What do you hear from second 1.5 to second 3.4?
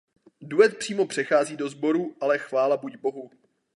do sboru "Ale chvála buď Bohu".